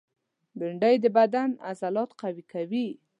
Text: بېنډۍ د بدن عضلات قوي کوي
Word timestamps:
بېنډۍ 0.59 0.95
د 1.01 1.05
بدن 1.17 1.49
عضلات 1.69 2.09
قوي 2.21 2.43
کوي 2.51 2.87